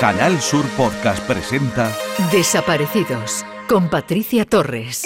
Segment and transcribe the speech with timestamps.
[0.00, 1.90] Canal Sur Podcast presenta
[2.32, 5.04] Desaparecidos con Patricia Torres.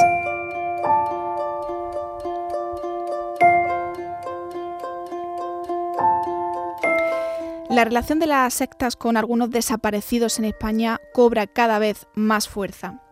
[7.68, 13.02] La relación de las sectas con algunos desaparecidos en España cobra cada vez más fuerza.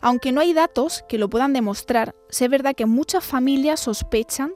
[0.00, 4.54] Aunque no hay datos que lo puedan demostrar, es verdad que muchas familias sospechan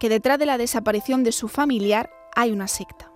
[0.00, 3.12] que detrás de la desaparición de su familiar hay una secta.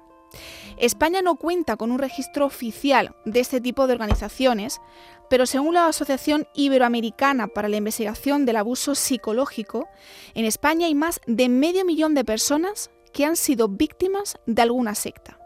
[0.81, 4.81] España no cuenta con un registro oficial de este tipo de organizaciones,
[5.29, 9.89] pero según la Asociación Iberoamericana para la Investigación del Abuso Psicológico,
[10.35, 14.95] en España hay más de medio millón de personas que han sido víctimas de alguna
[14.95, 15.39] secta.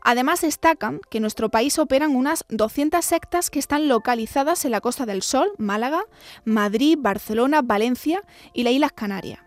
[0.00, 4.80] Además destacan que en nuestro país operan unas 200 sectas que están localizadas en la
[4.80, 6.04] Costa del Sol, Málaga,
[6.44, 9.40] Madrid, Barcelona, Valencia y las Islas Canarias.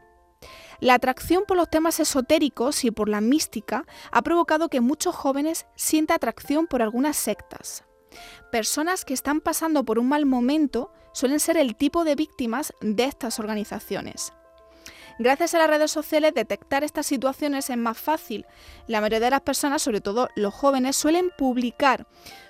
[0.79, 5.65] La atracción por los temas esotéricos y por la mística ha provocado que muchos jóvenes
[5.75, 7.83] sientan atracción por algunas sectas.
[8.51, 13.05] Personas que están pasando por un mal momento suelen ser el tipo de víctimas de
[13.05, 14.33] estas organizaciones.
[15.17, 18.45] Gracias a las redes sociales, detectar estas situaciones es más fácil.
[18.85, 22.05] La mayoría de las personas, sobre todo los jóvenes, suelen publicar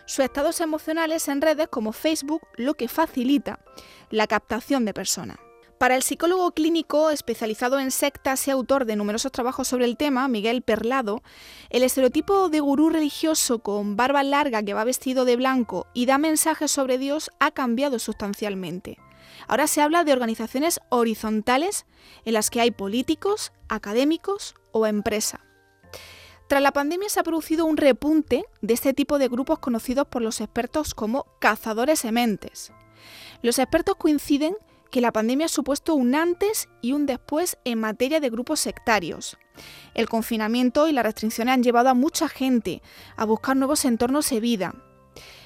[0.08, 3.60] sus estados emocionales en redes como Facebook, lo que facilita
[4.10, 5.38] la captación de personas.
[5.78, 10.30] Para el psicólogo clínico especializado en sectas y autor de numerosos trabajos sobre el tema,
[10.30, 11.22] Miguel Perlado,
[11.70, 16.18] el estereotipo de gurú religioso con barba larga que va vestido de blanco y da
[16.18, 18.98] mensajes sobre Dios ha cambiado sustancialmente.
[19.50, 21.86] Ahora se habla de organizaciones horizontales
[22.24, 25.42] en las que hay políticos, académicos o empresa.
[26.48, 30.22] Tras la pandemia se ha producido un repunte de este tipo de grupos conocidos por
[30.22, 32.72] los expertos como cazadores sementes.
[33.42, 34.56] Los expertos coinciden
[34.96, 39.38] que la pandemia ha supuesto un antes y un después en materia de grupos sectarios.
[39.94, 42.82] El confinamiento y las restricciones han llevado a mucha gente
[43.18, 44.74] a buscar nuevos entornos de vida,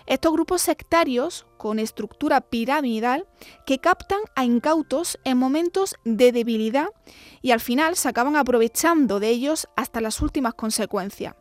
[0.05, 3.25] estos grupos sectarios con estructura piramidal
[3.65, 6.89] que captan a incautos en momentos de debilidad
[7.41, 11.33] y al final se acaban aprovechando de ellos hasta las últimas consecuencias.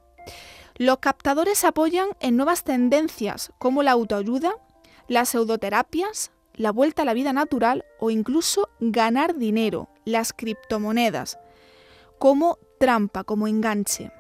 [0.76, 4.54] Los captadores apoyan en nuevas tendencias como la autoayuda,
[5.08, 11.38] las pseudoterapias, la vuelta a la vida natural o incluso ganar dinero, las criptomonedas,
[12.18, 14.10] como trampa, como enganche.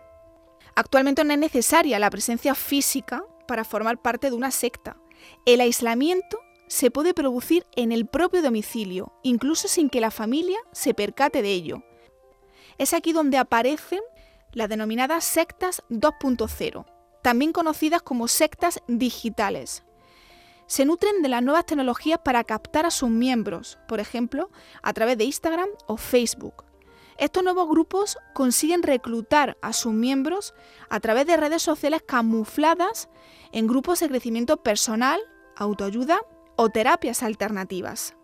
[0.74, 4.96] Actualmente no es necesaria la presencia física para formar parte de una secta.
[5.44, 6.38] El aislamiento
[6.68, 11.52] se puede producir en el propio domicilio, incluso sin que la familia se percate de
[11.52, 11.82] ello.
[12.78, 14.00] Es aquí donde aparecen
[14.52, 16.86] las denominadas sectas 2.0,
[17.22, 19.82] también conocidas como sectas digitales.
[20.68, 24.50] Se nutren de las nuevas tecnologías para captar a sus miembros, por ejemplo,
[24.82, 26.64] a través de Instagram o Facebook.
[27.16, 30.54] Estos nuevos grupos consiguen reclutar a sus miembros
[30.90, 33.08] a través de redes sociales camufladas
[33.50, 35.18] en grupos de crecimiento personal,
[35.56, 36.20] autoayuda
[36.56, 38.14] o terapias alternativas.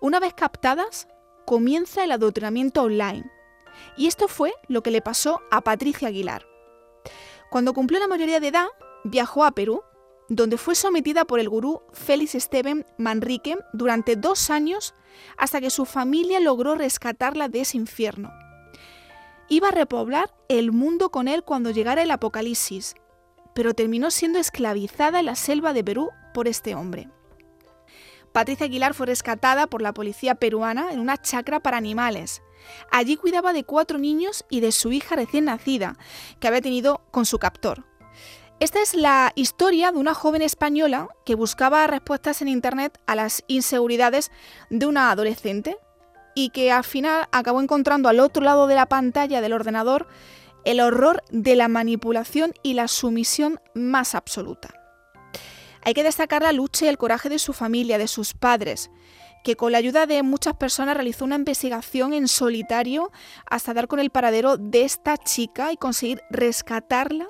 [0.00, 1.08] Una vez captadas,
[1.44, 3.30] comienza el adoctrinamiento online.
[3.98, 6.46] Y esto fue lo que le pasó a Patricia Aguilar.
[7.50, 8.66] Cuando cumplió la mayoría de edad,
[9.04, 9.82] viajó a Perú
[10.28, 14.94] donde fue sometida por el gurú Félix Esteban Manrique durante dos años
[15.36, 18.32] hasta que su familia logró rescatarla de ese infierno.
[19.48, 22.96] Iba a repoblar el mundo con él cuando llegara el apocalipsis,
[23.54, 27.08] pero terminó siendo esclavizada en la selva de Perú por este hombre.
[28.32, 32.42] Patricia Aguilar fue rescatada por la policía peruana en una chacra para animales.
[32.90, 35.96] Allí cuidaba de cuatro niños y de su hija recién nacida,
[36.38, 37.84] que había tenido con su captor.
[38.58, 43.44] Esta es la historia de una joven española que buscaba respuestas en Internet a las
[43.48, 44.30] inseguridades
[44.70, 45.76] de una adolescente
[46.34, 50.08] y que al final acabó encontrando al otro lado de la pantalla del ordenador
[50.64, 54.70] el horror de la manipulación y la sumisión más absoluta.
[55.82, 58.90] Hay que destacar la lucha y el coraje de su familia, de sus padres,
[59.44, 63.12] que con la ayuda de muchas personas realizó una investigación en solitario
[63.48, 67.28] hasta dar con el paradero de esta chica y conseguir rescatarla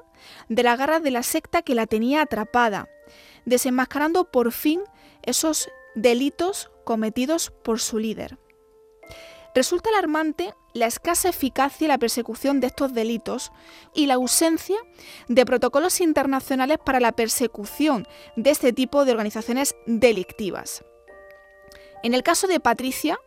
[0.49, 2.89] de la garra de la secta que la tenía atrapada,
[3.45, 4.81] desenmascarando por fin
[5.23, 8.39] esos delitos cometidos por su líder.
[9.55, 13.53] Resulta alarmante la escasa eficacia y la persecución de estos delitos
[13.95, 14.77] y la ausencia
[15.29, 18.07] de protocolos internacionales para la persecución
[18.37, 20.85] de este tipo de organizaciones delictivas.
[22.03, 23.19] En el caso de Patricia,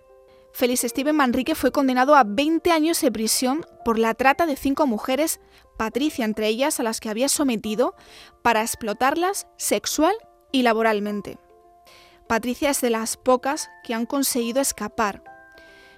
[0.54, 4.86] Félix Steven Manrique fue condenado a 20 años de prisión por la trata de cinco
[4.86, 5.40] mujeres,
[5.80, 7.96] Patricia entre ellas, a las que había sometido
[8.42, 10.14] para explotarlas sexual
[10.52, 11.40] y laboralmente.
[12.28, 15.24] Patricia es de las pocas que han conseguido escapar.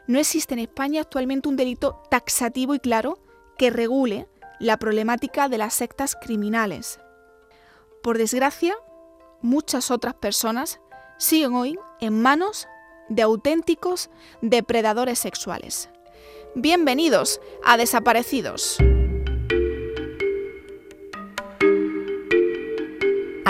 [0.05, 3.23] No existe en España actualmente un delito taxativo y claro
[3.57, 4.27] que regule
[4.59, 6.99] la problemática de las sectas criminales.
[8.03, 8.75] Por desgracia,
[9.41, 10.79] muchas otras personas
[11.17, 12.67] siguen hoy en manos
[13.09, 14.11] de auténticos
[14.43, 15.89] depredadores sexuales.
[16.53, 18.77] Bienvenidos a Desaparecidos.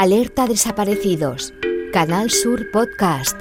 [0.01, 1.53] Alerta Desaparecidos.
[1.93, 3.39] Canal Sur Podcast.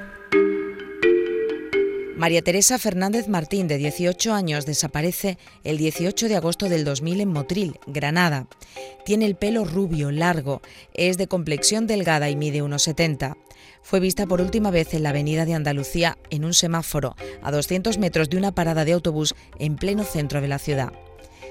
[2.18, 7.32] María Teresa Fernández Martín, de 18 años, desaparece el 18 de agosto del 2000 en
[7.32, 8.46] Motril, Granada.
[9.06, 10.60] Tiene el pelo rubio, largo,
[10.92, 13.38] es de complexión delgada y mide unos 70.
[13.80, 17.96] Fue vista por última vez en la avenida de Andalucía en un semáforo, a 200
[17.96, 20.92] metros de una parada de autobús en pleno centro de la ciudad.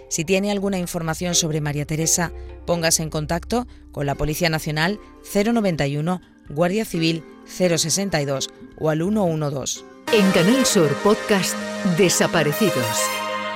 [0.10, 2.32] Si tiene alguna información sobre María Teresa,
[2.66, 5.00] póngase en contacto con la Policía Nacional
[5.34, 9.82] 091, Guardia Civil 062 o al 112.
[10.12, 11.56] En Canal Sur Podcast
[11.98, 12.98] Desaparecidos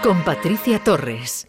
[0.03, 1.47] con Patricia Torres.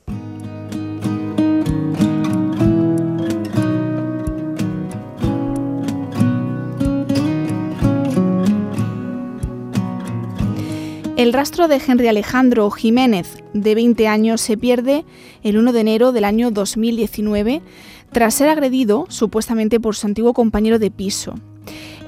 [11.16, 15.04] El rastro de Henry Alejandro Jiménez, de 20 años, se pierde
[15.44, 17.62] el 1 de enero del año 2019
[18.10, 21.36] tras ser agredido supuestamente por su antiguo compañero de piso.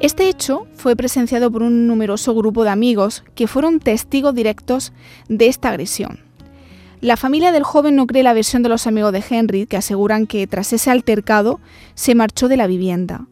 [0.00, 4.92] Este hecho fue presenciado por un numeroso grupo de amigos que fueron testigos directos
[5.28, 6.18] de esta agresión.
[7.00, 10.26] La familia del joven no cree la versión de los amigos de Henry, que aseguran
[10.26, 11.60] que tras ese altercado
[11.94, 13.28] se marchó de la vivienda.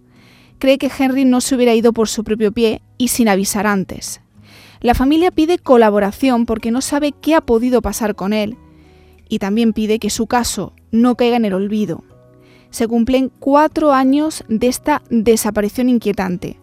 [0.61, 4.21] Cree que Henry no se hubiera ido por su propio pie y sin avisar antes.
[4.85, 8.59] La familia pide colaboración porque no sabe qué ha podido pasar con él
[9.31, 12.05] y también pide que su caso no caiga en el olvido.
[12.69, 16.61] Se cumplen cuatro años de esta desaparición inquietante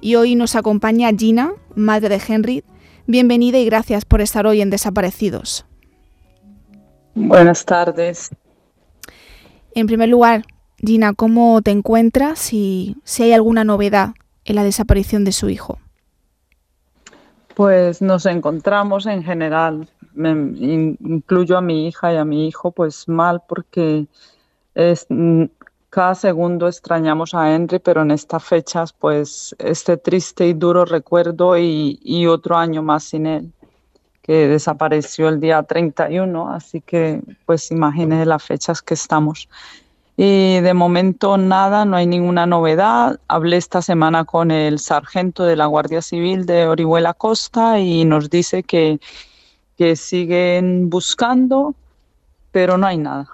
[0.00, 2.64] y hoy nos acompaña Gina, madre de Henry.
[3.06, 5.64] Bienvenida y gracias por estar hoy en Desaparecidos.
[7.14, 8.30] Buenas tardes.
[9.76, 10.42] En primer lugar,
[10.78, 14.14] Gina, ¿cómo te encuentras y si hay alguna novedad
[14.44, 15.78] en la desaparición de su hijo?
[17.60, 19.86] Pues nos encontramos en general,
[20.16, 24.06] incluyo a mi hija y a mi hijo, pues mal porque
[24.74, 25.44] es, mm,
[25.90, 31.58] cada segundo extrañamos a Henry, pero en estas fechas, pues este triste y duro recuerdo
[31.58, 33.52] y, otro año más sin él,
[34.22, 39.50] que desapareció el día 31, así que pues imagine las fechas que estamos.
[40.22, 43.18] Y de momento nada, no hay ninguna novedad.
[43.26, 48.28] Hablé esta semana con el sargento de la Guardia Civil de Orihuela Costa y nos
[48.28, 49.00] dice que,
[49.78, 51.74] que siguen buscando,
[52.52, 53.30] pero no hay nada.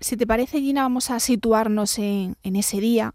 [0.00, 3.12] Si, te parece, Gina, vamos a situarnos en, en ese día.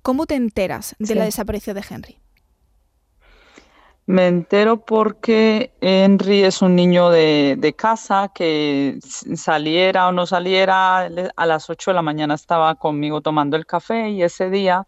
[0.00, 1.14] ¿Cómo te enteras de Sí.
[1.16, 2.18] la desaparición de Henry?
[4.06, 11.08] Me entero porque Henry es un niño de, de casa que saliera o no saliera,
[11.36, 14.86] a las 8 de la mañana estaba conmigo tomando el café y ese día,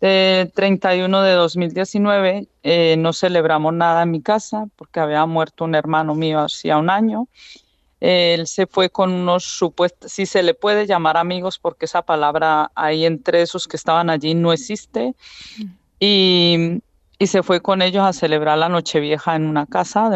[0.00, 5.76] eh, 31 de 2019, eh, no celebramos nada en mi casa porque había muerto un
[5.76, 7.28] hermano mío hacía un año.
[8.00, 12.72] Él se fue con unos supuestos, si se le puede llamar amigos porque esa palabra
[12.74, 15.14] ahí entre esos que estaban allí no existe.
[16.00, 16.80] Y,
[17.20, 20.10] y se fue con ellos a celebrar la Nochevieja en una casa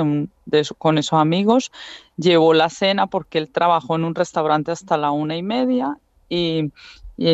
[0.79, 1.71] con esos amigos.
[2.17, 5.99] Llevó la cena porque él trabajó en un restaurante hasta la una y media
[6.31, 6.73] y,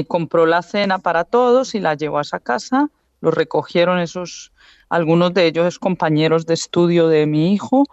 [0.08, 2.90] compró la cena para todos y la llevó a esa casa.
[3.20, 4.52] Lo recogieron esos,
[4.88, 7.84] algunos de ellos compañeros de estudio de mi hijo.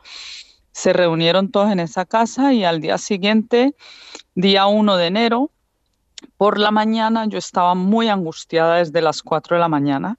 [0.71, 3.75] Se reunieron todos en esa casa y al día siguiente,
[4.33, 5.51] día 1 de enero,
[6.37, 10.17] por la mañana yo estaba muy angustiada desde las 4 de la mañana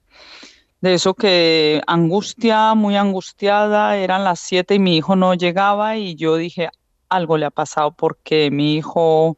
[0.81, 6.15] de eso que angustia, muy angustiada, eran las 7 y mi hijo no llegaba y
[6.15, 6.69] yo dije,
[7.09, 9.37] algo le ha pasado porque mi hijo,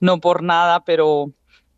[0.00, 1.32] no por nada, pero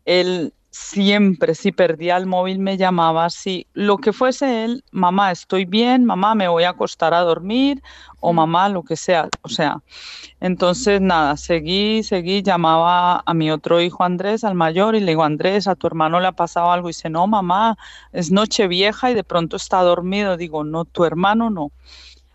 [0.05, 5.65] él siempre, si perdía el móvil, me llamaba, si lo que fuese él, mamá, estoy
[5.65, 7.83] bien, mamá, me voy a acostar a dormir
[8.21, 9.81] o mamá, lo que sea, o sea,
[10.39, 15.23] entonces nada, seguí, seguí, llamaba a mi otro hijo Andrés, al mayor, y le digo,
[15.23, 17.77] Andrés, a tu hermano le ha pasado algo, y dice, no, mamá,
[18.13, 21.63] es noche vieja y de pronto está dormido, digo, no, tu hermano no.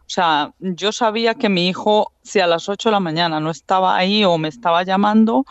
[0.07, 3.51] O sea, yo sabía que mi hijo, si a las 8 de la mañana no
[3.51, 5.47] estaba ahí o me estaba llamando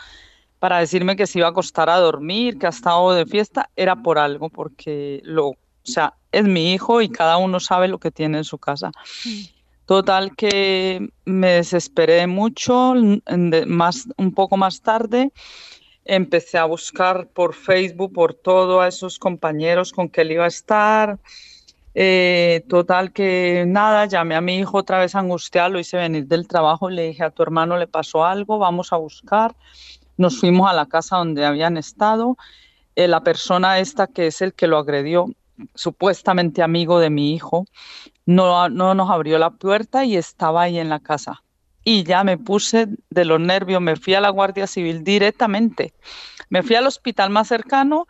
[0.63, 3.97] para decirme que se iba a acostar a dormir, que ha estado de fiesta, era
[3.97, 8.11] por algo, porque lo, o sea, es mi hijo y cada uno sabe lo que
[8.11, 8.89] tiene en su casa.
[9.85, 12.93] Total que me desesperé mucho,
[13.67, 15.33] más, un poco más tarde
[16.05, 20.47] empecé a buscar por Facebook, por todo a esos compañeros con que él iba a
[20.47, 21.19] estar.
[21.93, 26.47] Eh, total que nada, llamé a mi hijo otra vez angustiado, lo hice venir del
[26.47, 29.57] trabajo y le dije a tu hermano le pasó algo, vamos a buscar.
[30.17, 32.37] Nos fuimos a la casa donde habían estado.
[32.95, 35.27] eh, la persona esta que es el que lo agredió,
[35.75, 37.65] supuestamente amigo de mi hijo,
[38.25, 41.43] no, no nos abrió la puerta y estaba ahí en la casa.
[41.83, 45.93] Y ya me puse de los nervios, me fui a la Guardia Civil directamente.
[46.49, 48.07] Me fui al hospital más cercano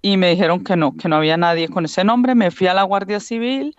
[0.00, 2.34] y me dijeron que no, que no había nadie con ese nombre.
[2.34, 3.74] Me fui a la Guardia Civil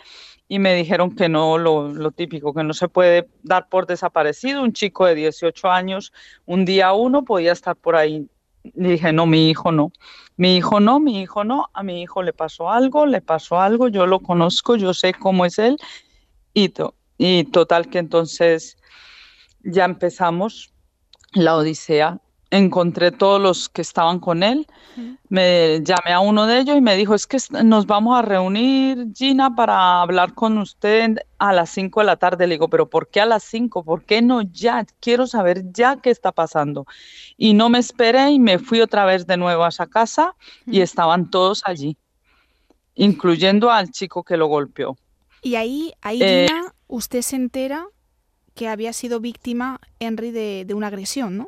[0.51, 4.63] y me dijeron que no, lo, lo, típico, que no se puede dar por desaparecido.
[4.63, 6.11] Un chico de 18 años,
[6.47, 8.27] un día uno podía estar por ahí.
[8.63, 9.91] Y dije, no, mi hijo no.
[10.37, 11.67] Mi hijo no, mi hijo no.
[11.73, 15.45] A mi hijo le pasó algo, le pasó algo, yo lo conozco, yo sé cómo
[15.45, 15.77] es él.
[16.55, 18.75] Y, to y total que entonces
[19.61, 20.73] ya empezamos
[21.33, 22.19] la odisea
[22.51, 24.67] encontré todos los que estaban con él,
[25.29, 29.07] me llamé a uno de ellos y me dijo, es que nos vamos a reunir,
[29.15, 32.47] Gina, para hablar con usted a las 5 de la tarde.
[32.47, 33.83] Le digo, pero ¿por qué a las 5?
[33.83, 34.85] ¿Por qué no ya?
[34.99, 36.85] Quiero saber ya qué está pasando.
[37.37, 40.81] Y no me esperé y me fui otra vez de nuevo a esa casa y
[40.81, 41.97] estaban todos allí,
[42.95, 44.97] incluyendo al chico que lo golpeó.
[45.41, 47.85] Y ahí, ahí eh, Gina, usted se entera
[48.55, 51.47] que había sido víctima Henry de, de una agresión, ¿no?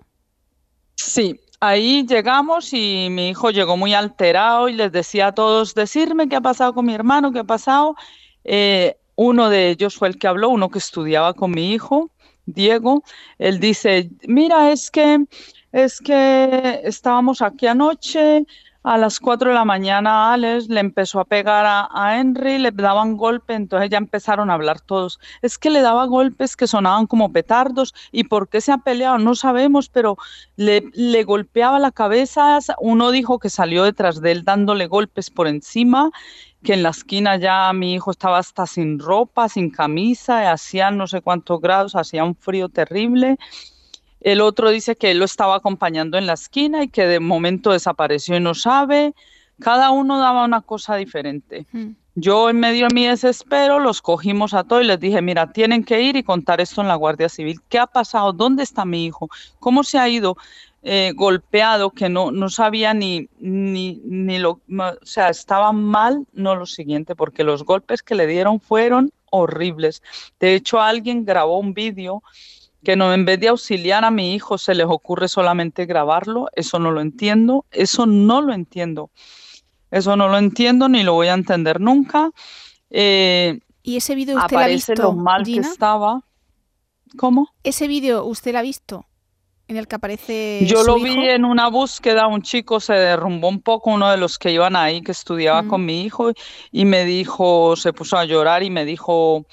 [1.04, 6.30] Sí, ahí llegamos y mi hijo llegó muy alterado y les decía a todos, decirme
[6.30, 7.96] qué ha pasado con mi hermano, qué ha pasado.
[8.44, 12.12] Eh, uno de ellos fue el que habló, uno que estudiaba con mi hijo,
[12.46, 13.04] Diego.
[13.40, 15.26] Él dice, mira, es que,
[15.72, 18.46] es que estábamos aquí anoche,
[18.84, 23.16] a las 4 de la mañana Alex le empezó a pegar a, Henry, le daban
[23.16, 25.20] golpe, entonces ya empezaron a hablar todos.
[25.42, 29.20] Es que le daba golpes que sonaban como petardos y por qué se ha peleado
[29.20, 30.18] no sabemos, pero
[30.56, 32.60] le, le golpeaba la cabeza.
[32.80, 36.10] Uno dijo que salió detrás de él dándole golpes por encima,
[36.64, 41.06] que en la esquina ya mi hijo estaba hasta sin ropa, sin camisa, hacía no
[41.08, 43.38] sé cuántos grados, hacía un frío terrible
[44.22, 47.72] el otro dice que él lo estaba acompañando en la esquina y que de momento
[47.72, 49.14] desapareció y no sabe.
[49.60, 51.66] Cada uno daba una cosa diferente.
[52.16, 55.84] Yo en medio de mi desespero los cogimos a todos y les dije, mira, tienen
[55.84, 57.60] que ir y contar esto en la Guardia Civil.
[57.68, 58.32] ¿Qué ha pasado?
[58.34, 59.30] ¿Dónde está mi hijo?
[59.60, 60.38] ¿Cómo se ha ido?
[60.84, 66.56] Eh, golpeado, que no, no sabía ni, ni, ni lo, o sea, estaba mal, no
[66.56, 70.02] lo siguiente, porque los golpes que le dieron fueron horribles.
[70.40, 72.24] De hecho, alguien grabó un vídeo
[72.84, 76.80] que no en vez de auxiliar a mi hijo se les ocurre solamente grabarlo, eso
[76.80, 79.12] no lo entiendo, eso no lo entiendo,
[79.92, 82.32] eso no lo entiendo ni lo voy a entender nunca.
[82.90, 86.22] Eh, ¿Y ese vídeo usted lo ha visto, lo mal que estaba.
[87.18, 87.50] ¿Cómo?
[87.64, 89.06] Ese vídeo usted lo ha visto
[89.68, 90.60] en el que aparece.
[90.66, 94.38] Yo lo vi en una búsqueda, un chico se derrumbó un poco, uno de los
[94.38, 96.32] que iban ahí, que estudiaba con mi hijo,
[96.72, 99.46] y me dijo, se puso a llorar y me dijo,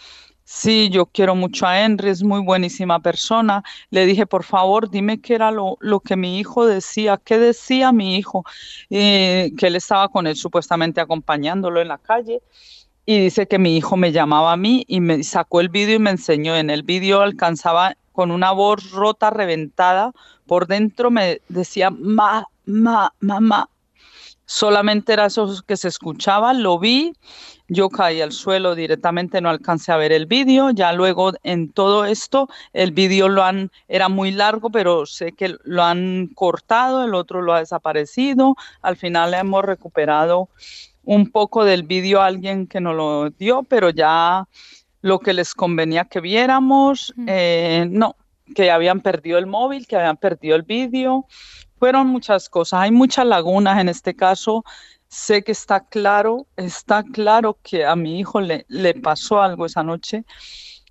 [0.50, 3.62] Sí, yo quiero mucho a Henry, es muy buenísima persona.
[3.90, 8.16] Le dije, por favor, dime qué era lo, que mi hijo decía, qué decía mi
[8.16, 8.44] hijo,
[8.88, 12.40] eh, que él estaba con él supuestamente acompañándolo en la calle.
[13.04, 15.98] Y dice que mi hijo me llamaba a mí y me sacó el vídeo y
[15.98, 16.56] me enseñó.
[16.56, 20.12] En el vídeo alcanzaba con una voz rota, reventada,
[20.46, 23.68] por dentro me decía, ma, ma, mamá.
[24.46, 27.12] Solamente era eso que se escuchaba, lo vi
[27.68, 30.70] yo caí al suelo directamente, no alcancé a ver el vídeo.
[30.70, 35.56] Ya luego en todo esto, el vídeo lo han, era muy largo, pero sé que
[35.64, 38.56] lo han cortado, el otro lo ha desaparecido.
[38.80, 40.48] Al final hemos recuperado
[41.04, 44.48] un poco del vídeo a alguien que nos lo dio, pero ya
[45.00, 48.16] lo que les convenía que viéramos, eh, no,
[48.54, 51.26] que habían perdido el móvil, que habían perdido el vídeo.
[51.78, 52.80] Fueron muchas cosas.
[52.80, 54.64] Hay muchas lagunas en este caso
[55.08, 59.82] sé que está claro, está claro que a mi hijo le, le pasó algo esa
[59.82, 60.24] noche,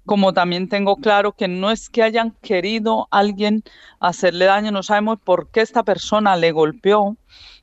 [0.06, 3.64] como también tengo claro que no es que hayan querido alguien
[4.00, 7.18] hacerle daño, no sabemos por qué esta persona le golpeó,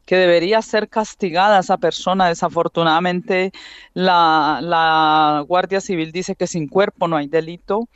[0.04, 2.28] que debería ser castigada esa persona.
[2.28, 3.52] Desafortunadamente,
[3.94, 7.88] la, la Guardia Civil dice que sin cuerpo no hay delito,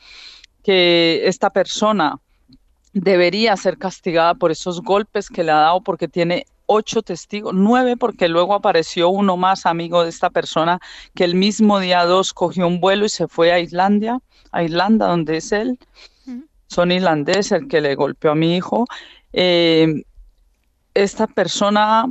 [0.62, 2.18] que esta persona
[2.92, 7.96] debería ser castigada por esos golpes que le ha dado porque tiene ocho testigos, nueve,
[7.96, 10.78] porque luego apareció uno más amigo de esta persona
[11.14, 14.20] que el mismo día dos cogió un vuelo y se fue a Islandia,
[14.52, 15.78] a Irlanda, donde es él.
[16.68, 18.84] Son irlandeses, el que le golpeó a mi hijo.
[19.32, 20.02] Eh,
[20.92, 22.04] esta persona,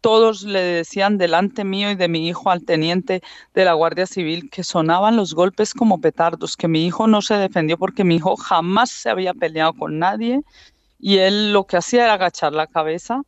[0.00, 3.22] todos le decían delante mío y de mi hijo al teniente
[3.54, 7.34] de la Guardia Civil que sonaban los golpes como petardos, que mi hijo no se
[7.34, 10.42] defendió porque mi hijo jamás se había peleado con nadie
[10.98, 13.22] y él lo que hacía era agachar la cabeza.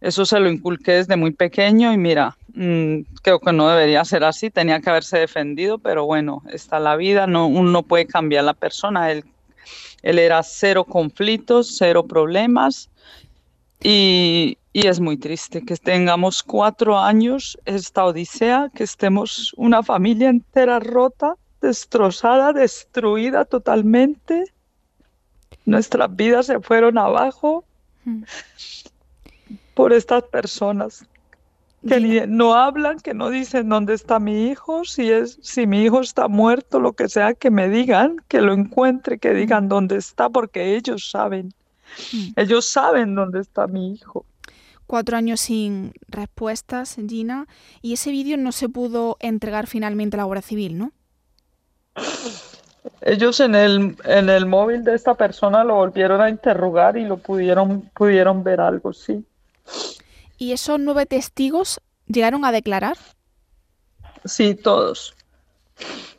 [0.00, 4.24] Eso se lo inculqué desde muy pequeño y mira, mm, creo que no debería ser
[4.24, 8.54] así, tenía que haberse defendido, pero bueno, está la vida, no, uno puede cambiar la
[8.54, 9.24] persona, él,
[10.02, 12.90] él era cero conflictos, cero problemas
[13.82, 20.30] y y es muy triste que tengamos cuatro años esta odisea, que estemos una familia
[20.30, 24.44] entera rota, destrozada, destruida totalmente.
[25.64, 27.64] Nuestras vidas se fueron abajo
[28.04, 28.22] mm.
[29.74, 31.06] por estas personas
[31.86, 36.00] que no hablan, que no dicen dónde está mi hijo, si es si mi hijo
[36.00, 40.28] está muerto, lo que sea, que me digan, que lo encuentre, que digan dónde está,
[40.28, 41.52] porque ellos saben.
[42.12, 42.32] Mm.
[42.36, 44.24] Ellos saben dónde está mi hijo.
[44.86, 47.48] Cuatro años sin respuestas, Gina,
[47.80, 50.92] y ese vídeo no se pudo entregar finalmente a la Guardia Civil, ¿no?
[53.00, 57.16] Ellos en el, en el móvil de esta persona lo volvieron a interrogar y lo
[57.16, 59.24] pudieron, pudieron ver algo, sí.
[60.38, 62.96] ¿Y esos nueve testigos llegaron a declarar?
[64.24, 65.14] Sí, todos.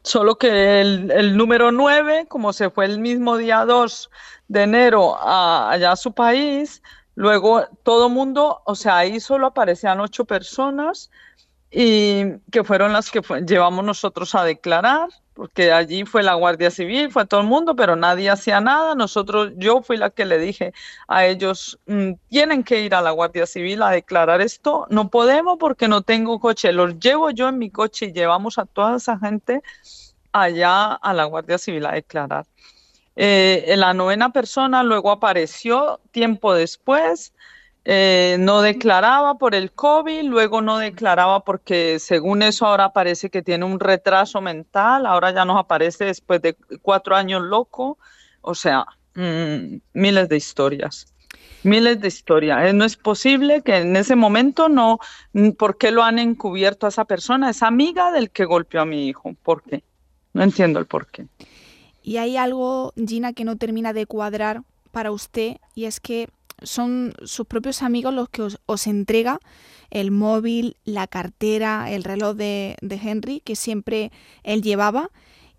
[0.03, 4.09] Solo que el, número nueve, como se fue el mismo día 2
[4.47, 6.81] de enero a, allá a su país,
[7.15, 11.09] luego todo mundo, o sea, ahí solo aparecían ocho personas
[11.71, 17.11] y que fueron las que llevamos nosotros a declarar porque allí fue la Guardia Civil,
[17.11, 18.95] fue todo el mundo, pero nadie hacía nada.
[18.95, 20.73] Nosotros, yo fui la que le dije
[21.07, 24.85] a ellos, mm, tienen que ir a la Guardia Civil a declarar esto.
[24.89, 26.71] No podemos porque no tengo coche.
[26.71, 29.61] Los llevo yo en mi coche y llevamos a toda esa gente
[30.31, 32.45] allá a la Guardia Civil a declarar.
[33.15, 37.33] Eh, la novena persona luego apareció tiempo después
[37.85, 43.41] eh, no declaraba por el COVID, luego no declaraba porque según eso ahora parece que
[43.41, 47.97] tiene un retraso mental, ahora ya nos aparece después de cuatro años loco,
[48.41, 48.85] o sea,
[49.15, 51.07] mm, miles de historias.
[51.63, 52.69] Miles de historias.
[52.69, 54.99] Eh, no es posible que en ese momento no,
[55.33, 57.49] mm, ¿por qué lo han encubierto a esa persona?
[57.49, 59.33] Es amiga del que golpeó a mi hijo.
[59.43, 59.83] ¿Por qué?
[60.33, 61.27] No entiendo el por qué.
[62.01, 64.61] Y hay algo, Gina, que no termina de cuadrar
[64.91, 66.29] para usted, y es que
[66.63, 69.39] son sus propios amigos los que os, entrega
[69.89, 74.11] el móvil, la cartera, el reloj de, Henry que siempre
[74.43, 75.09] él llevaba.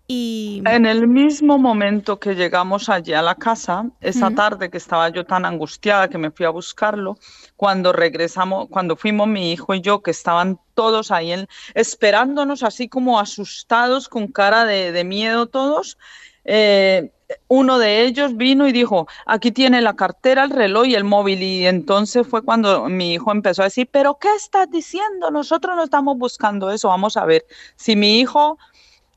[0.07, 0.61] Y...
[0.67, 5.25] En el mismo momento que llegamos allí a la casa, esa tarde que estaba yo
[5.25, 7.17] tan angustiada que me fui a buscarlo,
[7.55, 11.33] cuando regresamos, cuando fuimos mi hijo y yo, que estaban todos ahí
[11.73, 15.97] esperándonos así como asustados, con cara de, miedo todos,
[16.43, 17.11] eh,
[17.47, 21.41] uno de ellos vino y dijo, aquí tiene la cartera, el reloj y el móvil.
[21.41, 25.31] Y entonces fue cuando mi hijo empezó a decir, pero ¿qué estás diciendo?
[25.31, 26.89] Nosotros no estamos buscando eso.
[26.89, 28.57] Vamos a ver, si mi hijo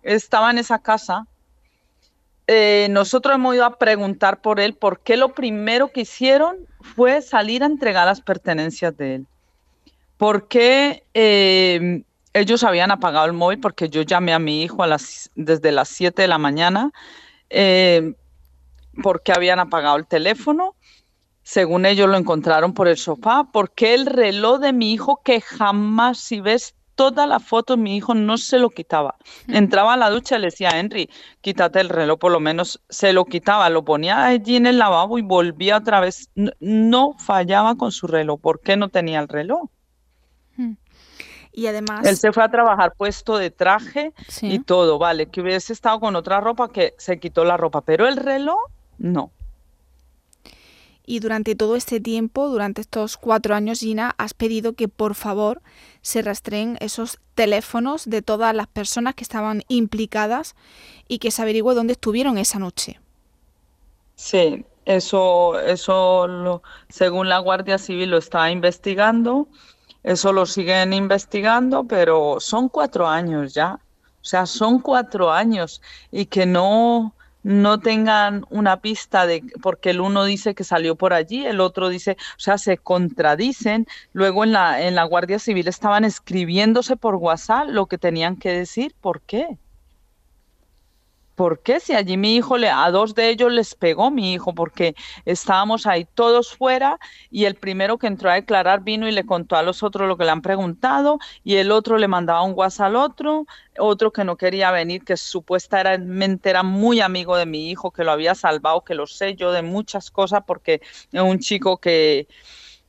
[0.02, 1.26] estaba en esa casa,
[2.46, 7.20] eh, nosotros hemos ido a preguntar por él, por qué lo primero que hicieron fue
[7.20, 9.26] salir a entregar las pertenencias de él.
[10.16, 13.60] ¿Por qué eh, ellos habían apagado el móvil?
[13.60, 16.90] Porque yo llamé a mi hijo a las, desde las 7 de la mañana
[17.50, 18.14] eh,
[19.02, 20.74] porque habían apagado el teléfono.
[21.42, 23.48] Según ellos lo encontraron por el sofá.
[23.52, 28.12] Porque el reloj de mi hijo, que jamás, si ves toda la foto, mi hijo
[28.12, 29.16] no se lo quitaba.
[29.46, 31.08] Entraba a la ducha y le decía a Henry,
[31.40, 35.16] quítate el reloj, por lo menos se lo quitaba, lo ponía allí en el lavabo
[35.16, 36.28] y volvía otra vez.
[36.58, 38.40] No, fallaba con su reloj.
[38.40, 39.70] ¿Por qué no tenía el reloj?
[41.52, 42.06] Y además...
[42.06, 46.16] Él se fue a trabajar puesto de traje y todo, vale, que hubiese estado con
[46.16, 48.58] otra ropa que se quitó la ropa, pero el reloj
[48.98, 49.32] no.
[51.10, 55.62] Y durante todo este tiempo, durante estos cuatro años, Gina, has pedido que por favor
[56.02, 60.54] se rastreen esos teléfonos de todas las personas que estaban implicadas
[61.08, 63.00] y que se averigüe dónde estuvieron esa noche.
[64.16, 69.48] Sí, eso, eso según la Guardia Civil lo está investigando
[70.08, 73.74] eso lo siguen investigando, pero son cuatro años ya.
[73.74, 80.00] O sea, son cuatro años y que no, no tengan una pista de porque el
[80.00, 83.86] uno dice que salió por allí, el otro dice, o sea, se contradicen.
[84.14, 88.50] Luego en la en la Guardia Civil estaban escribiéndose por WhatsApp lo que tenían que
[88.52, 89.58] decir, ¿por qué?
[91.38, 91.78] ¿Por qué?
[91.78, 95.86] Si allí mi hijo, le, a dos de ellos les pegó mi hijo, porque estábamos
[95.86, 96.98] ahí todos fuera
[97.30, 100.16] y el primero que entró a declarar vino y le contó a los otros lo
[100.16, 103.46] que le han preguntado y el otro le mandaba un WhatsApp al otro,
[103.78, 108.10] otro que no quería venir, que supuestamente era muy amigo de mi hijo, que lo
[108.10, 110.80] había salvado, que lo sé yo de muchas cosas, porque
[111.12, 112.26] es un chico que,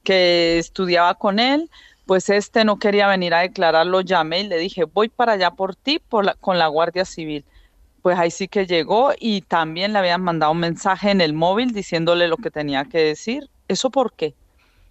[0.03, 1.69] que estudiaba con él
[2.07, 5.51] pues este no quería venir a declarar, lo llamé y le dije, voy para allá
[5.51, 7.45] por ti por con la Guardia Civil
[8.01, 11.71] pues ahí sí que llegó y también le habían mandado un mensaje en el móvil
[11.71, 13.49] diciéndole lo que tenía que decir.
[13.67, 14.33] ¿Eso por qué?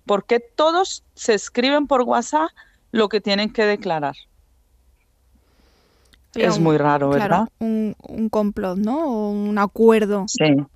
[0.07, 2.51] Porque todos se escriben por WhatsApp
[2.92, 4.16] lo que tienen que declarar.
[6.40, 7.48] Es muy raro, ¿verdad?
[7.59, 9.31] un, un, complot, ¿no?
[9.31, 10.27] un acuerdo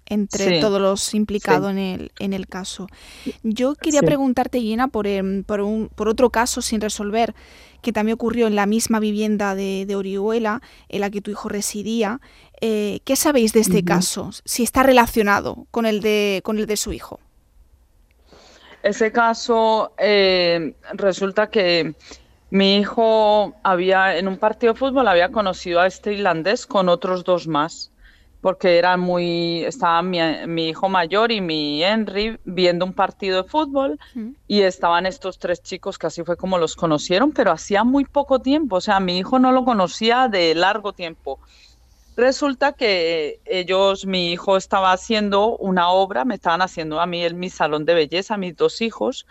[0.07, 2.87] entre todos los implicados en, el, en el caso.
[3.43, 7.35] Yo quería preguntarte, Gina, por, em, por, un, por otro caso sin resolver
[7.83, 12.21] que también ocurrió en la misma vivienda de, Orihuela, en la que tu hijo residía.
[12.61, 14.31] Eh, ¿Qué sabéis de este caso?
[14.45, 17.19] Si está relacionado con el de, con el de su hijo.
[18.83, 21.95] Ese caso eh, resulta que
[22.53, 27.25] mi hijo había, en un partido de fútbol, había conocido a este irlandés con otros
[27.25, 27.93] dos más,
[28.43, 33.99] porque eran muy, estaba mi, hijo mayor y mi Henry viendo un partido de fútbol
[34.47, 38.41] y estaban estos tres chicos que así fue como los conocieron, pero hacía muy poco
[38.41, 41.39] tiempo, o sea, mi hijo no lo conocía de largo tiempo.
[42.19, 47.39] Resulta que ellos, mi hijo estaba haciendo una obra, me estaban haciendo a mí en
[47.39, 49.25] mi salón de belleza, mis dos hijos,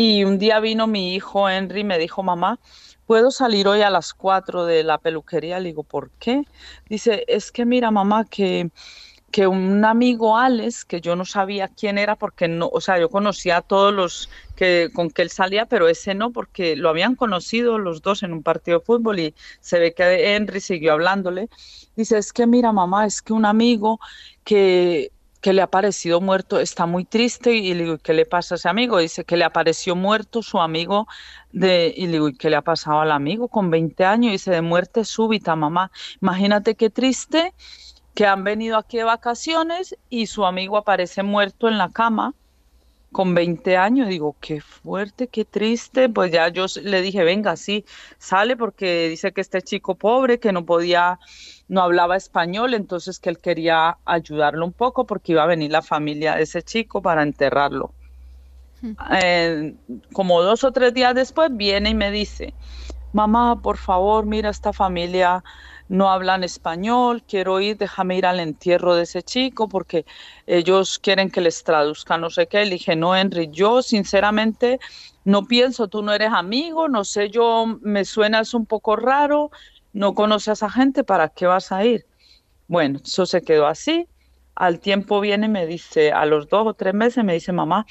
[0.00, 2.60] y un día vino mi hijo Henry y me dijo, mamá,
[3.04, 5.58] ¿puedo salir hoy a las 4 de la peluquería?
[5.58, 6.44] Le digo, ¿por qué?
[6.88, 8.70] Dice, es que mira, mamá, que,
[9.32, 13.08] que un amigo Alex, que yo no sabía quién era porque no, o sea, yo
[13.10, 17.16] conocía a todos los que con que él salía, pero ese no, porque lo habían
[17.16, 21.48] conocido los dos en un partido de fútbol y se ve que Henry siguió hablándole.
[21.96, 23.98] Dice, es que mira, mamá, es que un amigo
[24.44, 28.54] que que le ha parecido muerto, está muy triste y le digo, ¿qué le pasa
[28.54, 28.98] a ese amigo?
[28.98, 31.06] Dice que le apareció muerto su amigo
[31.52, 34.32] de, y le digo, ¿qué le ha pasado al amigo con 20 años?
[34.32, 35.92] Dice, de muerte súbita, mamá.
[36.20, 37.54] Imagínate qué triste
[38.14, 42.34] que han venido aquí de vacaciones y su amigo aparece muerto en la cama
[43.12, 44.08] con 20 años.
[44.08, 46.08] Digo, qué fuerte, qué triste.
[46.08, 47.84] Pues ya yo le dije, venga, sí,
[48.18, 51.20] sale porque dice que este chico pobre, que no podía
[51.68, 55.82] no hablaba español, entonces que él quería ayudarlo un poco porque iba a venir la
[55.82, 57.92] familia de ese chico para enterrarlo.
[58.80, 58.92] Hmm.
[59.22, 59.74] Eh,
[60.12, 62.54] como dos o tres días después viene y me dice,
[63.12, 65.44] mamá, por favor, mira, esta familia
[65.88, 70.04] no hablan español, quiero ir, déjame ir al entierro de ese chico porque
[70.46, 72.64] ellos quieren que les traduzca no sé qué.
[72.64, 74.78] Le dije, no, Henry, yo sinceramente
[75.24, 79.50] no pienso, tú no eres amigo, no sé, yo me suenas un poco raro,
[79.98, 82.06] no conoces a esa gente, ¿para qué vas a ir?
[82.68, 84.06] Bueno, eso se quedó así.
[84.54, 87.84] Al tiempo viene y me dice, a los dos o tres meses me dice, mamá,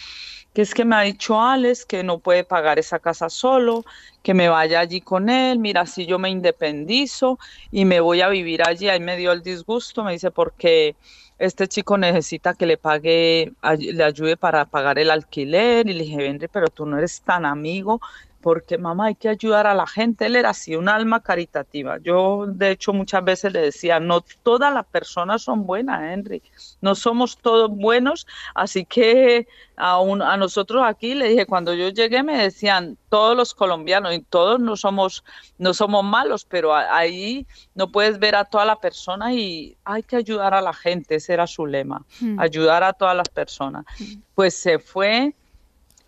[0.54, 3.84] que es que me ha dicho Alex que no puede pagar esa casa solo,
[4.24, 7.40] que me vaya allí con él, mira, si yo me independizo
[7.72, 10.96] y me voy a vivir allí, ahí me dio el disgusto, me dice, porque
[11.38, 16.26] este chico necesita que le pague, le ayude para pagar el alquiler, y le dije,
[16.26, 18.00] Henry, pero tú no eres tan amigo
[18.48, 20.26] porque mamá hay que ayudar a la gente.
[20.26, 21.98] Él era así, un alma caritativa.
[21.98, 26.42] Yo, de hecho, muchas veces le decía, no todas las personas son buenas, Henry,
[26.80, 32.24] no somos todos buenos, así que a, a nosotros aquí, le dije, cuando yo llegué
[32.24, 35.26] me decían, todos los colombianos, y todos no somos,
[35.58, 40.16] no somos malos, pero ahí no puedes ver a toda la persona y hay que
[40.16, 42.40] ayudar a la gente, ese era su lema, hmm.
[42.40, 43.84] ayudar a todas las personas.
[44.00, 44.22] Hmm.
[44.36, 45.36] Pues se fue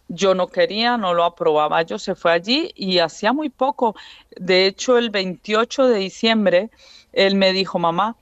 [0.09, 1.81] yo no quería, no lo aprobaba.
[1.83, 3.95] Yo se fue allí y hacía muy poco.
[4.35, 6.69] De hecho, el 28 de diciembre,
[7.13, 8.15] él me dijo, mamá,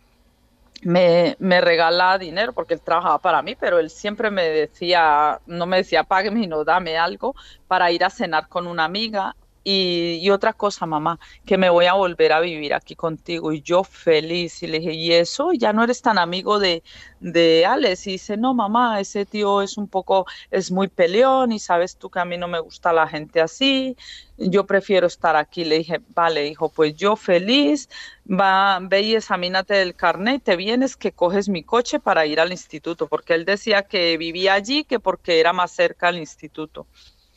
[0.83, 5.65] me, me regala dinero porque él trabajaba para mí, pero él siempre me decía, no
[5.65, 7.35] me decía, págueme, no dame algo
[7.67, 9.35] para ir a cenar con una amiga
[9.69, 13.51] y, otra cosa, mamá, que me voy a volver a vivir aquí contigo.
[13.51, 14.63] Y yo feliz.
[14.63, 15.51] Y le dije, ¿y eso?
[15.51, 16.83] Ya no eres tan amigo de,
[17.19, 18.07] de Alex.
[18.07, 22.09] Y dice, no, mamá, ese tío es un poco, es muy peleón y sabes tú
[22.09, 23.97] que a mí no me gusta la gente así.
[24.37, 25.65] Yo prefiero estar aquí.
[25.65, 27.89] Le dije, vale, hijo, pues yo feliz.
[28.25, 30.43] Va, ve y examínate del carnet.
[30.43, 33.07] Te vienes que coges mi coche para ir al instituto.
[33.07, 36.87] Porque él decía que vivía allí que porque era más cerca al instituto,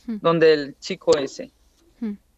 [0.07, 0.17] hmm.
[0.21, 1.51] donde el chico ese.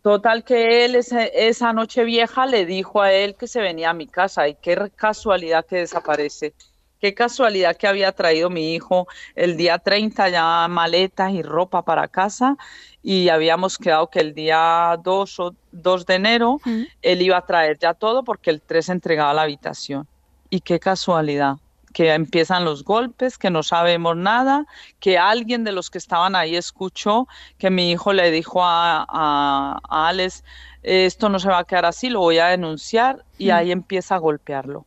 [0.04, 4.06] Total que él esa noche vieja le dijo a él que se venía a mi
[4.06, 6.54] casa y qué casualidad que desaparece.
[7.00, 12.10] Qué casualidad que había traído mi hijo el día 30 ya maletas y ropa para
[12.10, 12.58] casa
[13.02, 16.60] y habíamos quedado que el día 2, o 2 de enero
[17.02, 20.06] él iba a traer ya todo porque el 3 entregaba la habitación.
[20.50, 21.56] Y qué casualidad
[21.94, 24.66] que empiezan los golpes, que no sabemos nada,
[25.00, 27.28] que alguien de los que estaban ahí escuchó
[27.58, 30.44] que mi hijo le dijo a, a, Alex,
[30.82, 34.18] esto no se va a quedar así, lo voy a denunciar y ahí empieza a
[34.18, 34.86] golpearlo.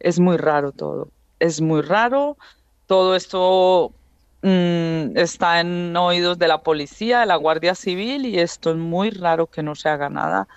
[0.00, 1.08] Es muy raro todo,
[1.38, 2.36] es muy raro.
[2.86, 3.92] Todo esto
[4.42, 9.10] mm, está en oídos de la policía, de la Guardia Civil y esto es muy
[9.10, 10.48] raro que no se haga nada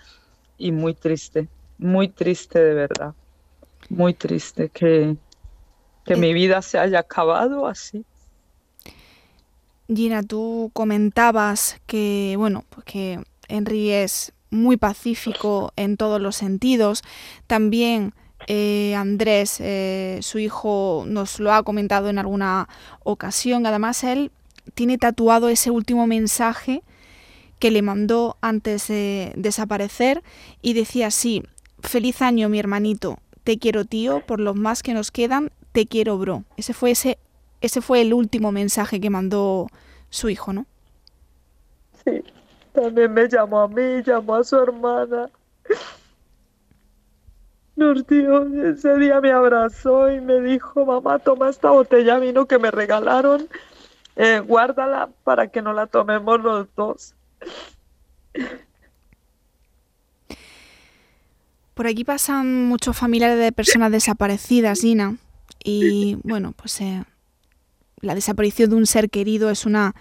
[0.58, 3.14] y muy triste, muy triste de verdad,
[3.90, 5.16] muy triste que,
[6.10, 8.04] que mi vida se haya acabado así.
[9.88, 17.04] Gina, tú comentabas que, bueno, pues que Henry es muy pacífico en todos los sentidos.
[17.46, 18.16] También
[18.48, 22.68] eh, Andrés, eh, su hijo, nos lo ha comentado en alguna
[23.04, 23.68] ocasión.
[23.68, 24.32] Además, él
[24.74, 26.82] tiene tatuado ese último mensaje
[27.60, 30.24] que le mandó antes de desaparecer
[30.64, 31.44] y decía así,
[31.82, 36.18] feliz año mi hermanito, te quiero tío, por los más que nos quedan, te quiero
[36.18, 36.44] bro.
[36.58, 37.18] Ese fue, ese,
[37.62, 39.68] ese fue el último mensaje que mandó
[40.10, 40.66] su hijo, ¿no?
[42.04, 42.22] Sí,
[42.74, 45.30] también me llamó a mí, llamó a su hermana.
[47.78, 52.46] Nos dio, ese día me abrazó y me dijo, mamá, toma esta botella de vino
[52.46, 53.48] que me regalaron,
[54.18, 57.16] eh, guárdala para que no la tomemos los dos.
[61.74, 65.16] Por aquí pasan muchos familiares de personas desaparecidas, Gina,
[65.64, 67.04] y bueno, pues eh,
[68.02, 69.96] la desaparición de un ser querido es una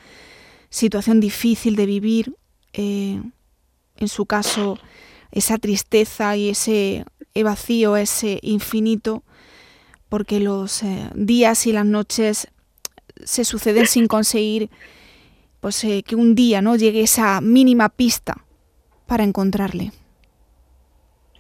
[0.70, 2.36] situación difícil de vivir.
[2.72, 3.20] Eh,
[3.96, 4.78] en su caso,
[5.32, 7.04] esa tristeza y ese
[7.42, 9.22] vacío, ese infinito,
[10.08, 12.48] porque los eh, días y las noches
[13.24, 14.70] se suceden sin conseguir
[15.60, 18.44] pues, eh, que un día no llegue esa mínima pista
[19.06, 19.92] para encontrarle.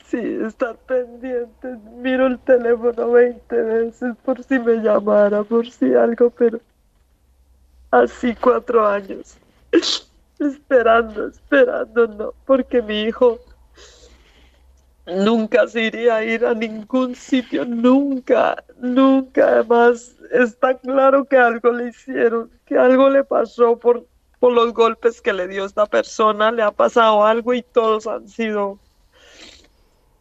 [0.08, 1.76] Sí, estar pendiente.
[1.96, 6.60] Miro el teléfono 20 veces por si me llamara, por si algo, pero
[7.90, 9.36] así cuatro años.
[10.38, 13.38] esperando, esperando, no, porque mi hijo
[15.06, 19.48] nunca se iría a ir a ningún sitio, nunca, nunca.
[19.48, 24.06] Además, está claro que algo le hicieron, que algo le pasó por,
[24.38, 28.28] por los golpes que le dio esta persona, le ha pasado algo y todos han
[28.28, 28.78] sido,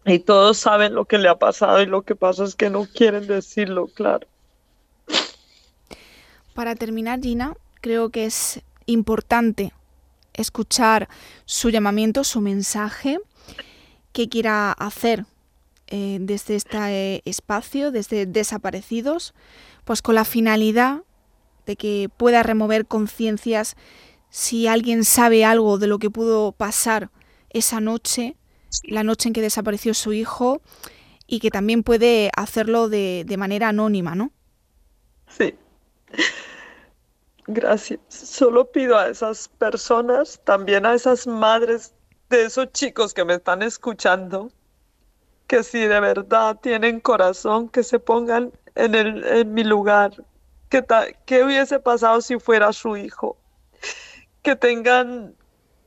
[0.07, 2.85] y todos saben lo que le ha pasado y lo que pasa es que no
[2.85, 4.27] quieren decirlo, claro.
[6.53, 9.73] Para terminar, Gina, creo que es importante
[10.33, 11.09] escuchar
[11.45, 13.19] su llamamiento, su mensaje
[14.13, 15.25] que quiera hacer
[15.87, 19.33] eh, desde este espacio, desde Desaparecidos,
[19.83, 21.03] pues con la finalidad
[21.65, 23.75] de que pueda remover conciencias
[24.29, 27.09] si alguien sabe algo de lo que pudo pasar
[27.49, 28.35] esa noche,
[28.83, 30.61] la noche en que desapareció su hijo,
[31.27, 34.31] y que también puede hacerlo de, de manera anónima, ¿no?
[35.27, 35.55] Sí.
[37.47, 37.99] Gracias.
[38.07, 41.93] Solo pido a esas personas, también a esas madres
[42.29, 44.51] de esos chicos que me están escuchando,
[45.47, 50.11] que si de verdad tienen corazón, que se pongan en, el, en mi lugar,
[50.69, 50.83] que
[51.25, 53.37] qué hubiese pasado si fuera su hijo,
[54.41, 55.35] que tengan,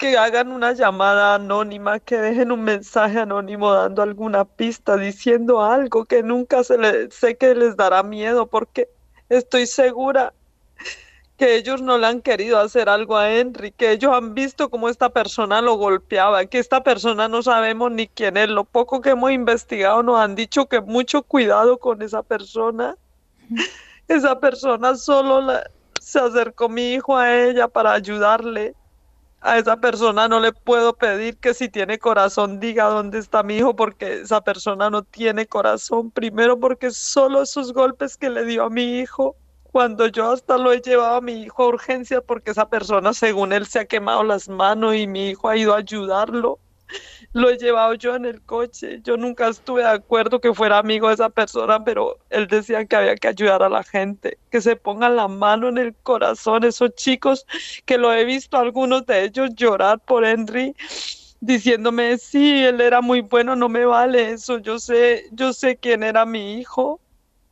[0.00, 6.06] que hagan una llamada anónima, que dejen un mensaje anónimo dando alguna pista, diciendo algo
[6.06, 8.88] que nunca se les, sé que les dará miedo, porque
[9.28, 10.32] estoy segura
[11.36, 14.88] que ellos no le han querido hacer algo a Henry, que ellos han visto cómo
[14.88, 18.48] esta persona lo golpeaba, que esta persona no sabemos ni quién es.
[18.48, 22.96] Lo poco que hemos investigado nos han dicho que mucho cuidado con esa persona.
[24.08, 25.60] Esa persona solo
[26.00, 28.74] se acercó mi hijo a ella para ayudarle.
[29.42, 33.56] A esa persona no le puedo pedir que si tiene corazón diga dónde está mi
[33.56, 36.10] hijo porque esa persona no tiene corazón.
[36.10, 40.72] Primero porque solo esos golpes que le dio a mi hijo cuando yo hasta lo
[40.72, 44.24] he llevado a mi hijo a urgencia porque esa persona, según él, se ha quemado
[44.24, 46.58] las manos y mi hijo ha ido a ayudarlo.
[47.32, 49.00] Lo he llevado yo en el coche.
[49.04, 52.96] Yo nunca estuve de acuerdo que fuera amigo de esa persona, pero él decía que
[52.96, 56.64] había que ayudar a la gente, que se pongan la mano en el corazón.
[56.64, 57.46] Esos chicos
[57.84, 60.74] que lo he visto, algunos de ellos llorar por Henry
[61.40, 64.58] diciéndome, sí, él era muy bueno, no me vale eso.
[64.58, 67.00] Yo sé, yo sé quién era mi hijo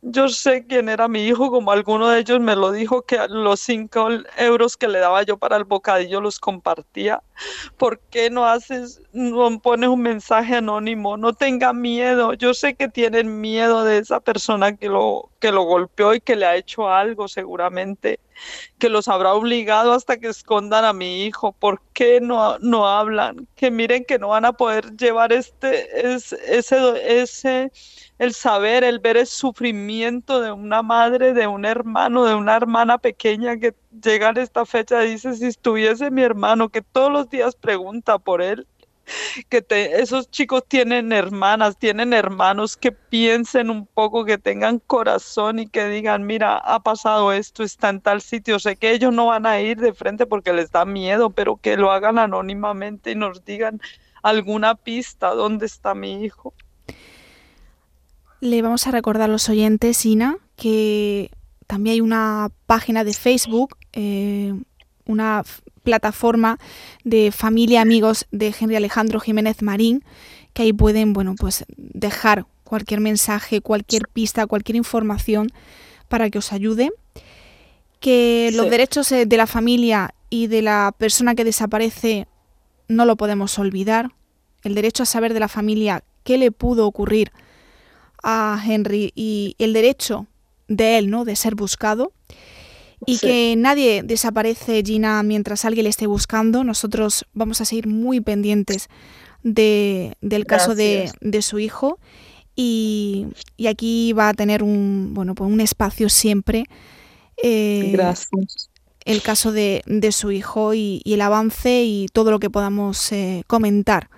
[0.01, 3.59] yo sé quién era mi hijo, como alguno de ellos me lo dijo, que los
[3.59, 4.07] cinco
[4.37, 7.21] euros que le daba yo para el bocadillo los compartía.
[7.77, 11.17] ¿Por qué no haces, no pones un mensaje anónimo?
[11.17, 12.33] No tenga miedo.
[12.33, 16.35] Yo sé que tienen miedo de esa persona que lo, que lo golpeó y que
[16.37, 18.19] le ha hecho algo seguramente,
[18.77, 21.51] que los habrá obligado hasta que escondan a mi hijo.
[21.51, 23.47] ¿Por qué no, no hablan?
[23.55, 26.37] Que miren que no van a poder llevar este, ese,
[27.21, 27.71] ese
[28.19, 32.97] el saber, el ver el sufrimiento de una madre, de un hermano, de una hermana
[32.97, 37.29] pequeña que llega a esta fecha y dice, si estuviese mi hermano, que todos los
[37.29, 38.67] días pregunta por él,
[39.49, 45.67] que esos chicos tienen hermanas, tienen hermanos que piensen un poco, que tengan corazón y
[45.67, 48.59] que digan, mira, ha pasado esto, está en tal sitio.
[48.59, 51.77] Sé que ellos no van a ir de frente porque les da miedo, pero que
[51.77, 53.81] lo hagan anónimamente y nos digan
[54.21, 56.53] alguna pista, ¿dónde está mi hijo?
[58.41, 61.29] Le vamos a recordar a los oyentes, Ina, que
[61.67, 64.53] también hay una página de Facebook, eh,
[65.05, 65.43] una
[65.83, 66.57] plataforma
[67.03, 70.05] de familia amigos de Henry Alejandro Jiménez Marín,
[70.53, 75.51] que ahí pueden, bueno, pues dejar cualquier mensaje, cualquier pista, cualquier información
[76.07, 76.91] para que os ayude.
[77.99, 82.27] Que los derechos eh, de la familia y de la persona que desaparece
[82.87, 84.11] no lo podemos olvidar.
[84.63, 87.33] El derecho a saber de la familia qué le pudo ocurrir
[88.23, 90.27] a Henry y el derecho
[90.67, 91.25] de él, ¿no?
[91.25, 92.11] De ser buscado.
[93.05, 96.65] Y que nadie desaparece, Gina, mientras alguien le esté buscando.
[96.65, 98.89] Nosotros vamos a seguir muy pendientes
[99.41, 101.97] de, del caso de, de, su hijo.
[102.57, 106.65] Y, y, aquí va a tener un, bueno, pues un espacio siempre.
[107.41, 108.69] Eh, Gracias
[109.09, 114.09] el caso de, su hijo y, el avance y todo lo que podamos eh, comentar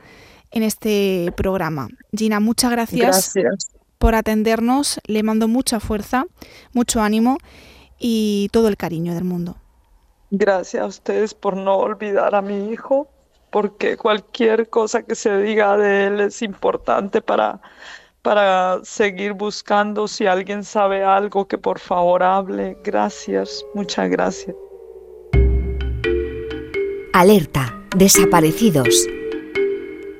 [0.51, 1.87] en este programa.
[2.13, 3.33] Gina, muchas gracias,
[4.01, 4.99] por atendernos.
[5.05, 6.25] Le mando mucha fuerza,
[6.73, 7.37] mucho ánimo
[7.99, 9.55] y todo el cariño del mundo.
[10.31, 13.07] Gracias a ustedes por no olvidar a mi hijo,
[13.51, 17.61] porque cualquier cosa que se diga de él es importante para
[18.23, 20.07] para seguir buscando.
[20.07, 22.77] Si alguien sabe algo, que por favor hable.
[22.83, 24.55] Gracias, muchas gracias.
[27.13, 29.07] Alerta, desaparecidos.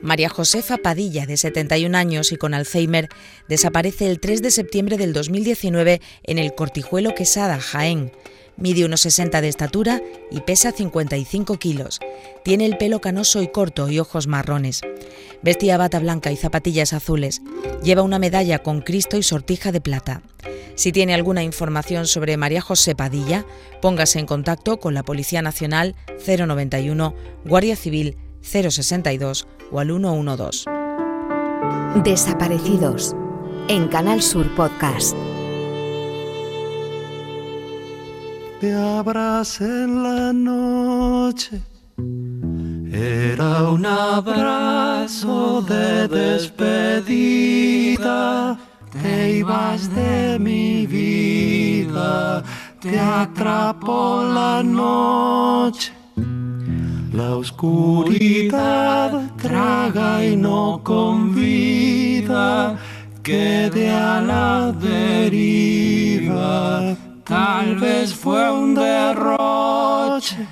[0.02, 3.10] María Josefa Padilla, de 71 años y con Alzheimer,
[3.48, 8.12] desaparece el 3 de septiembre del 2019 en el Cortijuelo Quesada, Jaén.
[8.58, 12.00] Mide unos 60 de estatura y pesa 55 kilos.
[12.44, 14.82] Tiene el pelo canoso y corto y ojos marrones.
[15.42, 17.42] Vestía bata blanca y zapatillas azules.
[17.84, 20.22] Lleva una medalla con Cristo y sortija de plata.
[20.76, 23.46] Si tiene alguna información sobre María José Padilla,
[23.82, 30.70] póngase en contacto con la Policía Nacional 091, Guardia Civil 062 o al 112.
[32.04, 33.16] Desaparecidos
[33.68, 35.16] en Canal Sur Podcast.
[38.60, 41.62] Te abracé en la noche.
[42.92, 47.62] Era un abrazo de despedida
[48.92, 52.44] te ibas de mi vida,
[52.82, 55.94] te atrapó la noche.
[57.14, 62.78] La oscuridad traga y no convida,
[63.22, 65.76] quede a la deriva.
[67.26, 70.48] Tal vez fue un derroche.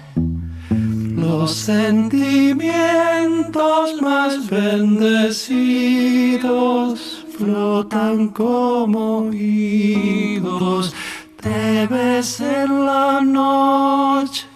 [1.16, 10.94] Los sentimientos más bendecidos flotan como idos,
[11.42, 14.49] te ves en la noche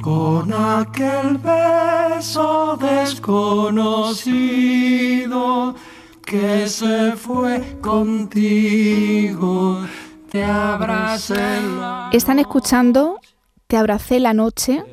[0.00, 5.74] con aquel beso desconocido
[6.24, 9.84] que se fue contigo.
[10.30, 13.18] Te abracé la Están escuchando
[13.66, 14.84] Te abracé la noche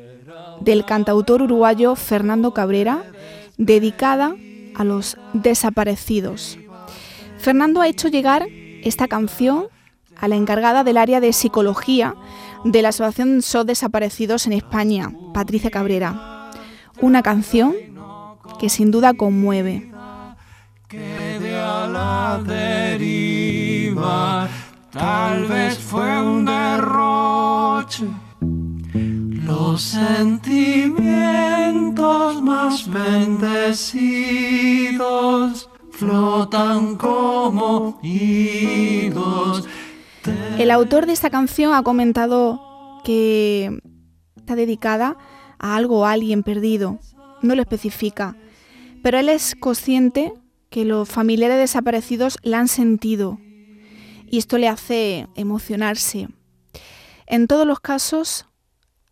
[0.60, 3.04] del cantautor uruguayo Fernando Cabrera,
[3.56, 4.34] dedicada
[4.74, 6.58] a los desaparecidos.
[7.38, 8.46] Fernando ha hecho llegar
[8.82, 9.68] esta canción
[10.16, 12.14] a la encargada del área de psicología
[12.64, 16.50] de la Asociación SOS Desaparecidos en España, Patricia Cabrera.
[17.00, 17.74] Una canción
[18.58, 19.90] que sin duda conmueve.
[24.90, 28.06] tal vez fue un derroche
[29.48, 39.64] los sentimientos más bendecidos flotan como idos.
[40.58, 42.60] El autor de esta canción ha comentado
[43.04, 43.80] que
[44.36, 45.16] está dedicada
[45.58, 46.98] a algo o a alguien perdido.
[47.42, 48.36] No lo especifica,
[49.02, 50.32] pero él es consciente
[50.70, 53.38] que los familiares desaparecidos la han sentido
[54.30, 56.28] y esto le hace emocionarse.
[57.26, 58.46] En todos los casos,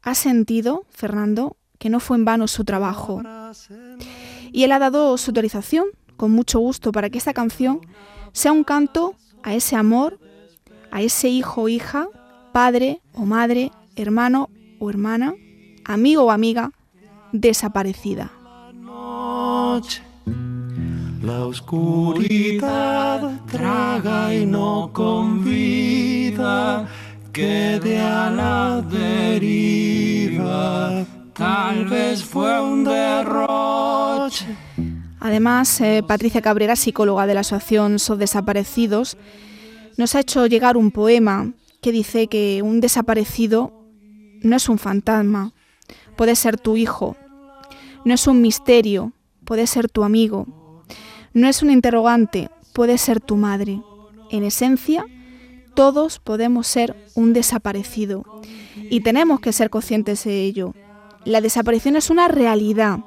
[0.03, 3.23] ha sentido, Fernando, que no fue en vano su trabajo.
[4.53, 7.81] Y él ha dado su autorización, con mucho gusto, para que esta canción
[8.33, 10.19] sea un canto a ese amor,
[10.97, 12.09] a ese hijo o hija,
[12.53, 15.35] padre o madre, hermano o hermana,
[15.85, 16.71] amigo o amiga,
[17.33, 18.31] desaparecida.
[21.23, 26.89] La oscuridad traga y no convida
[27.31, 29.85] quede a la deriva.
[31.35, 34.47] Tal vez fue un derroche.
[35.20, 39.18] Además, eh, Patricia Cabrera, psicóloga de la Asociación SOS Desaparecidos,
[39.97, 43.72] nos ha hecho llegar un poema que dice que un desaparecido
[44.42, 45.53] no es un fantasma,
[46.16, 47.16] puede ser tu hijo,
[48.05, 49.12] no es un misterio,
[49.44, 50.47] puede ser tu amigo,
[51.32, 53.80] no es un interrogante, puede ser tu madre.
[54.30, 55.07] En esencia,
[55.74, 58.24] todos podemos ser un desaparecido
[58.90, 60.74] y tenemos que ser conscientes de ello.
[61.24, 63.01] la desaparición es una realidad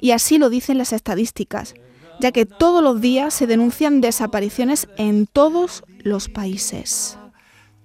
[0.00, 1.74] y así lo dicen las estadísticas,
[2.20, 7.16] ya que todos los días se denuncian desapariciones en todos los países.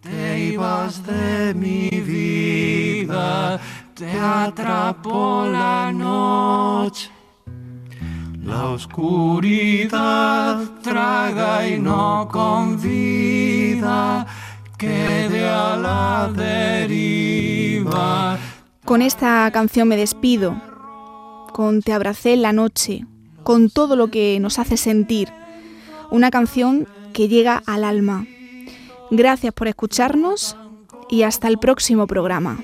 [0.01, 3.59] Te ibas de mi vida,
[3.93, 7.09] te atrapó la noche.
[8.43, 14.27] La oscuridad traga y no convida,
[14.77, 18.37] quede a la deriva.
[18.83, 20.61] Con esta canción me despido,
[21.53, 23.05] con Te abracé en la noche,
[23.43, 25.29] con todo lo que nos hace sentir.
[26.11, 28.25] Una canción que llega al alma.
[29.11, 30.57] Gracias por escucharnos
[31.09, 32.57] y hasta el próximo programa.